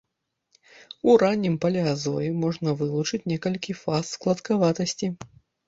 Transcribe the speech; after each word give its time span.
У 1.09 1.13
раннім 1.23 1.57
палеазоі 1.65 2.31
можна 2.45 2.75
вылучыць 2.81 3.21
некалькі 3.35 3.79
фаз 3.85 4.05
складкаватасці. 4.17 5.07